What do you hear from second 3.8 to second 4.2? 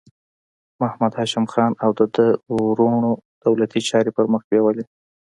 چارې